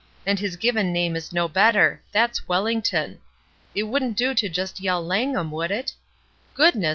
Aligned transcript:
And 0.25 0.39
his 0.39 0.55
given 0.55 0.91
name 0.91 1.15
is 1.15 1.31
no 1.31 1.47
better; 1.47 2.01
that's 2.11 2.41
'Welhngton.' 2.49 3.19
It 3.75 3.83
wouldn't 3.83 4.17
do 4.17 4.33
to 4.33 4.49
just 4.49 4.79
yell' 4.79 5.05
Langham' 5.05 5.51
would 5.51 5.69
it? 5.69 5.93
Goodness 6.55 6.89